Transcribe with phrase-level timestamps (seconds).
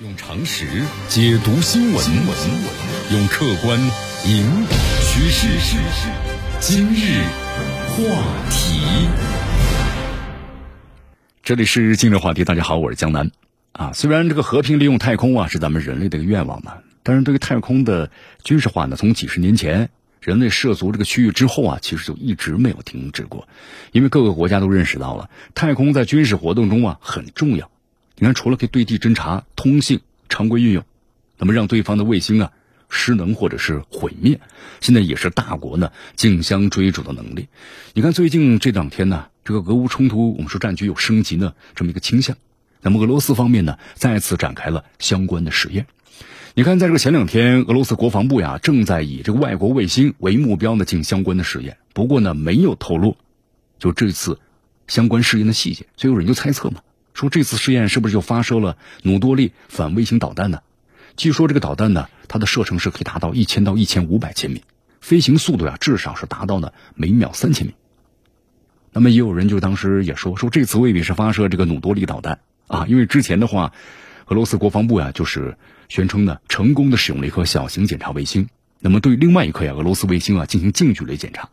[0.00, 0.64] 用常识
[1.08, 2.04] 解读新闻，
[3.12, 3.78] 用客观
[4.26, 4.70] 引导
[5.02, 5.76] 趋势。
[6.58, 7.22] 今日
[7.90, 8.02] 话
[8.48, 8.80] 题，
[11.42, 12.44] 这里是今日话题。
[12.44, 13.30] 大家好，我是江南。
[13.72, 18.10] 啊，虽然这个和平利用太空啊是咱们人类的一个愿望嘛，但是对于太空的
[18.42, 19.90] 军事化呢，从几十年前
[20.22, 23.46] 人类涉足这个区域之后啊，其实就一直没有停止过。
[23.92, 27.70] 因为各个国家都认识到了太空在军事活动中啊很重要。
[28.20, 30.84] 你看，除了可以对地侦察、通信常规运用，
[31.38, 32.52] 那么让对方的卫星啊
[32.90, 34.38] 失能或者是毁灭，
[34.82, 37.48] 现在也是大国呢竞相追逐的能力。
[37.94, 42.36] 你看最近这两天呢，这个俄乌冲突，我们说战局有升级呢这么一个倾向。
[42.82, 45.86] 那么俄罗斯方面呢再次展开了相关的实验。
[46.54, 53.16] 你看，在这个前两天，俄罗斯国防部呀正在以这个外国卫星为目标呢进行相关的实验，不过呢没有透露
[53.78, 54.38] 就这次
[54.88, 56.82] 相关试验的细节，所以有人就猜测嘛。
[57.14, 60.60] 说这次试验是不是就发射了努多利反卫星导弹呢？
[61.16, 64.62] 据说这个导弹呢，它的射程是可以达到一千到一千五百千米，
[65.00, 67.74] 飞行速度呀至少是达到了每秒三千米。
[68.92, 73.72] 那么也有人就当时也说说这次未必是发射这个努多利导弹啊，因为之前的话，
[74.26, 78.48] 俄罗斯国防部呀就是宣称呢成功的使用了一颗小型检查卫星，
[78.78, 81.50] 那么对另外一颗呀俄罗斯卫星啊进行近距离检查，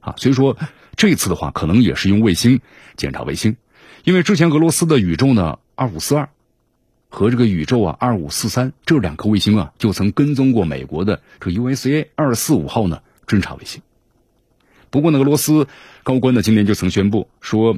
[0.00, 0.56] 啊，所以说
[0.96, 2.60] 这次的话可能也是用卫星
[2.96, 3.56] 检查卫星。
[4.08, 6.30] 因为之前俄罗斯的宇宙呢二五四二
[7.10, 13.82] 和这个宇宙啊二五四三这两颗卫星啊就曾跟踪过美国的这个 USA 二四五号呢侦察卫星。
[14.88, 15.68] 不过呢，俄罗斯
[16.04, 17.76] 高官呢今年就曾宣布说，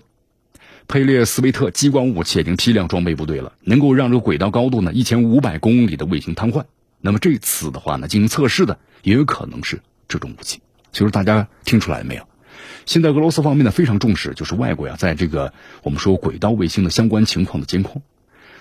[0.87, 6.63] 佩列斯维特激光武器已经批量装备部队了，能够让这个轨道高度呢一千五百公里的卫星瘫痪。
[7.01, 10.61] 那么这次的话呢，进行测试的也有可能是这种武器。
[10.93, 12.25] 其实大家听出来没有？
[12.87, 18.03] 现在俄罗斯方面呢非常重视，就是外国呀，在这个我们说轨道卫星的相关情况的监控。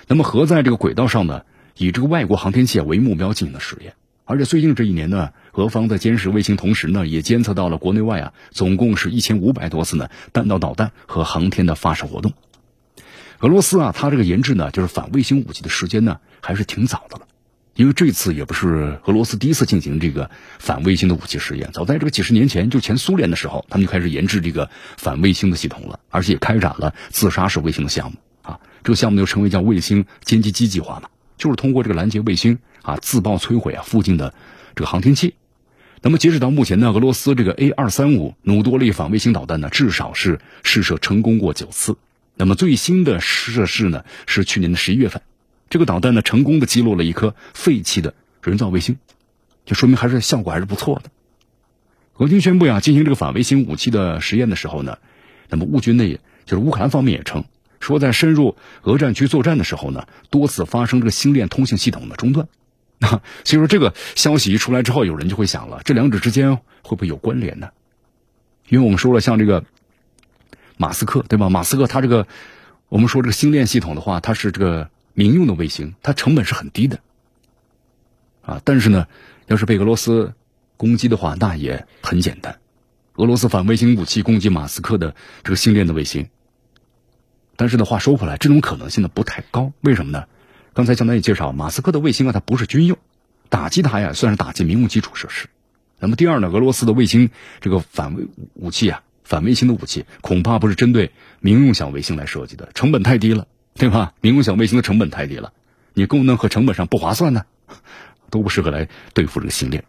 [0.07, 1.43] 那么核在这个轨道上呢，
[1.77, 3.93] 以这个外国航天器为目标进行的实验。
[4.25, 12.33] 而且最近这一年呢，俄方在监视卫星同时呢，也监测到了国内外啊，总共是一千五百多次呢弹道导弹和航天的发射活动。
[13.39, 17.25] 俄罗斯啊，它这个研制呢，就是反卫星武器的时间呢，还是挺早的了。
[17.79, 20.29] 因为这次也不是俄罗斯第一次进行这个
[20.59, 28.59] 反卫星的武器实验，早在这个几十年前，就前苏联的时候，他们就开始研制这个反卫星的系统了，而且也开展了自杀式卫星的项目啊。
[28.83, 31.07] 这个项目就称为叫卫星歼击机计划嘛，
[31.37, 34.33] 就是通过这个拦截卫星啊，自爆摧毁啊附近的
[34.75, 35.35] 这个航天器。
[36.01, 41.95] 那么截止到目前呢，俄罗斯这个 A 二三五努多利反卫星导弹呢，至少是试射成功过九次。
[42.35, 45.21] 那么最新的试射试呢，是去年的十一月份。
[45.69, 48.97] 这个导弹呢，成功的击落了一颗废弃的人造卫星，
[49.65, 51.11] 就说明还是效果还是不错的。
[52.17, 54.97] 俄军宣布呀，进行这个反卫星武器的实验的时候呢，
[55.47, 57.45] 那么乌军呢，也就是乌克兰方面也称，
[57.79, 62.47] 说在深入俄战区作战的时候呢，多次发生这个星链通信系统的中断。
[62.99, 67.69] 啊， 所以说这个消息一出来之后，有人就会想了，这两者之间会不会有关联呢？
[68.67, 69.63] 因为我们说了，像这个
[70.77, 71.49] 马斯克对吧？
[71.49, 72.27] 马斯克他这个，
[72.89, 74.89] 我们说这个星链系统的话，它是这个。
[75.19, 77.01] 民用的卫星，它成本是很低的，
[78.41, 79.07] 啊，但是呢，
[79.47, 80.33] 要是被俄罗斯
[80.77, 82.59] 攻击的话，那也很简单。
[83.15, 85.13] 俄罗斯反卫星武器攻击马斯克的
[85.43, 86.29] 这个星链的卫星，
[87.57, 89.73] 但是呢话说回来，这种可能性呢不太高。
[89.81, 90.23] 为什么呢？
[90.71, 92.97] 刚才江南也介绍，马斯克的卫星啊，它不是军用，
[93.49, 95.49] 打击它呀，算是打击民用基础设施。
[95.99, 97.29] 那么第二呢，俄罗斯的卫星
[97.59, 103.47] 这个反卫武器啊，反卫星的武器，恐怕不是针对民用小卫星来设计的，成本太低了。
[103.79, 104.13] 对吧？
[104.19, 105.53] 民用小卫星的成本太低了，
[105.93, 107.45] 你功能和成本上不划算呢，
[108.29, 109.85] 都不适合来对付这个星链。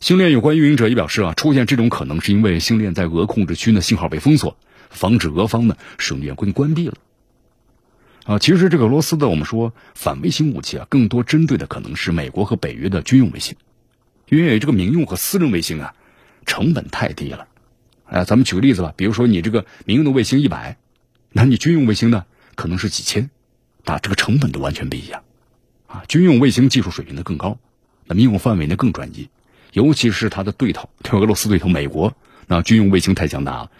[0.00, 4.58] 星链有关运营者也表示啊，出现这种可能是因为星链在俄控制区呢信号被封锁，
[4.90, 6.94] 防止俄方呢使用电关关闭了。
[8.26, 13.56] 啊，其实这个俄罗斯的我们说反卫星武器啊，更多针对的可能是美国和北约的军用卫星，
[14.28, 15.94] 因为这个民用和私人卫星啊
[16.44, 17.48] 成本太低了。
[18.04, 20.76] 哎，咱们举个例子吧，比如说你这个民用的卫星一百，
[21.32, 22.26] 那你军用卫星呢？
[22.54, 23.30] 可能是几千，
[23.84, 25.22] 啊，这个成本都完全不一样，
[25.86, 27.58] 啊，军用卫星技术水平的更高，
[28.06, 29.28] 那民用范围呢更专一，
[29.72, 32.14] 尤其是它的对头，对俄罗斯对头美国，
[32.46, 33.70] 那军用卫星太强大了，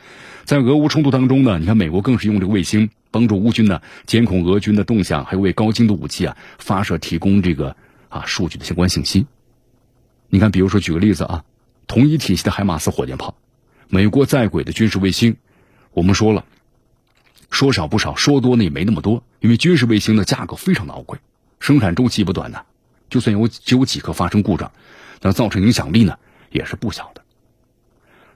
[0.45, 7.77] 在俄乌冲突当中呢，你看美国更是用这个卫星帮助乌军呢监控俄军的动向，还有为高精度武器啊发射提供这个
[8.09, 9.27] 啊数据的相关信息。
[10.29, 11.45] 你看，比如说举个例子啊，
[11.87, 13.37] 同一体系的海马斯火箭炮，
[13.89, 15.37] 美国在轨的军事卫星，
[15.93, 16.45] 我们说了。
[17.55, 21.21] 说少不少，说多呢也没那么多，因为军事卫星的价格非常的昂贵，
[21.61, 22.63] 生产周期不短呢。
[23.09, 24.73] 就算有只有几颗发生故障，
[25.23, 26.19] 那造成影响力呢
[26.51, 27.23] 也是不小的。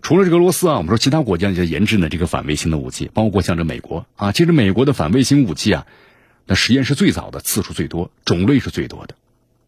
[0.02, 5.86] 除了这个俄罗斯啊，我们说其他国家也在研制呢这个反卫星的武器，包括像这美国啊，其实美国的反卫星武器啊，
[6.46, 9.16] 那实验是最早的，次数最多，种类是最多的。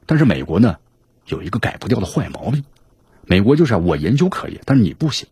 [0.07, 0.77] 但是美国呢，
[1.27, 2.63] 有一个改不掉的坏毛病，
[3.27, 5.27] 美国就是我研究可以，但是你不行。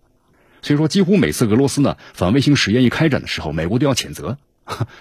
[0.63, 4.39] 所以说，几乎每次俄罗斯呢反卫星实验一开展的时候，美国都要谴责，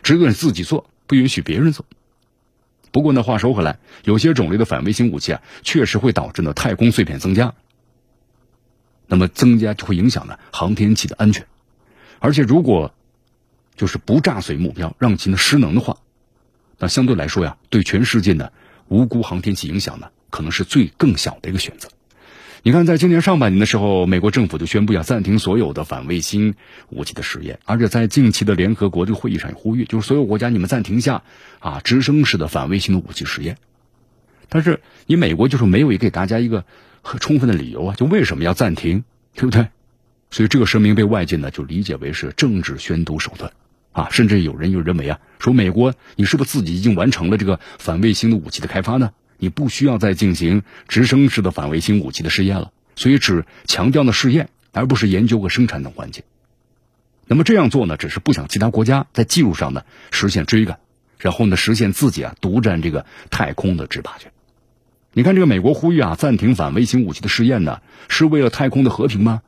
[0.04, 1.86] 只准自己做，不允许别人做。
[2.92, 7.54] 不过呢，话说回来，有些种类的反卫星武器啊，确实会导致呢太空碎片增加，
[9.08, 11.46] 那么增加就会影响呢航天器的安全，
[12.20, 12.94] 而且如果
[13.76, 15.98] 就是不炸碎目标，让其呢失能的话，
[16.80, 18.52] 那相对来说呀，对全世界呢
[18.88, 21.90] 无辜航天器影响呢，可能是最更小的一个选择。
[22.64, 26.56] 你看，在今年上半年的时候，美国政府就宣布要暂停所有的反卫星
[26.90, 31.24] 武器的实验，而且在近期的联合国这个会议上也呼吁，就是所有国家你们暂停下
[31.60, 33.58] 啊直升式的反卫星的武器实验。
[34.50, 36.66] 但是你美国就是没有给大家一个
[37.02, 39.04] 很充分的理由啊，就为什么要暂停，
[39.36, 39.68] 对不对？
[40.32, 43.52] 所以这个声明被外界呢就理解为是政治宣读手段
[43.92, 49.12] 啊，甚至有人又认为啊，说美国你是不是自己已经完成了这个反卫星的武器的开发呢？
[49.38, 56.24] 你不需要再进行直升式的反卫星武器的试验了，所以只强调呢试验，而不是研究和生产等环节。
[57.28, 60.80] 那么这样做呢，只是不想其他国家在技术上呢实现追赶，
[61.20, 64.32] 然后呢实现自己啊独占这个太空的制霸权。
[65.14, 69.42] 你看这个美国呼吁啊暂停反卫星武器的试验呢，是为了太空的和平吗？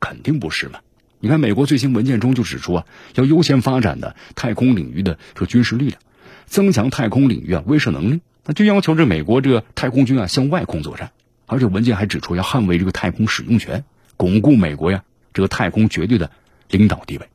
[0.00, 0.80] 肯定不是嘛。
[1.18, 5.98] 你看美国最新文件中就指出啊，要优先发展的太空领域的这个军事力量，
[6.44, 8.20] 增强太空领域啊威慑能力。
[8.46, 11.12] 那就要求这美国这个太空军啊向外空作战，
[11.46, 13.84] 而且文件还指出要捍卫这个太空使用权，
[14.16, 15.02] 巩固美国呀
[15.32, 16.30] 这个太空绝对的
[16.68, 17.26] 领导地位。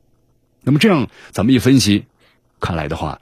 [0.62, 2.04] 那么这样咱们一分析，
[2.60, 3.20] 看来的话，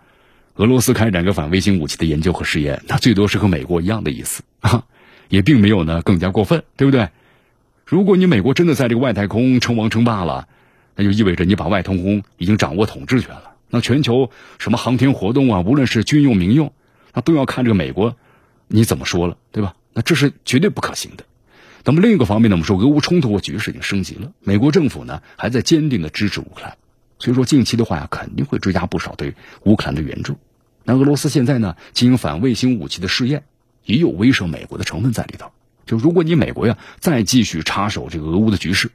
[0.57, 4.85] 俄罗斯开展个反卫星武器的研究和试验，那最多是和美国一样的意思啊，
[5.29, 7.09] 也并没有呢更加过分，对不对？
[7.87, 10.47] 如果你美国真的在这个外太空称王称霸了，
[10.95, 13.53] 那就意味着你把外太空已经掌握统治权了。
[13.71, 16.73] 那全球什么航天活动啊，无论是军用民用。
[17.19, 18.17] 那都要看这个美国，
[18.69, 19.75] 你怎么说了，对吧？
[19.93, 21.25] 那这是绝对不可行的。
[21.83, 26.79] 那么另一个方面呢，我们说俄乌冲突局势已经升级了，美国政府呢还在坚定的支持乌克兰，
[27.19, 29.35] 所以说近期的话呀，肯定会追加不少对
[29.65, 30.39] 乌克兰的援助。
[30.85, 33.43] 那俄罗斯现在呢进行反卫星武器的试验，
[33.83, 35.51] 也有威慑美国的成分在里头。
[35.87, 38.93] 就如果你美国呀再继续插手这个俄乌的局势，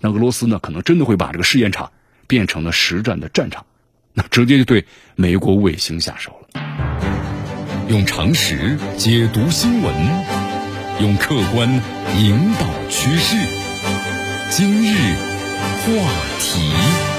[0.00, 1.92] 那俄罗斯呢可能真的会把这个试验场
[2.26, 3.66] 变成了实战的战场，
[4.14, 6.85] 那直接就对美国卫星下手了。
[7.88, 9.94] 用常识解读新闻，
[11.00, 11.68] 用客观
[12.18, 13.36] 引导趋势。
[14.50, 15.14] 今日
[15.84, 15.92] 话
[16.40, 17.15] 题。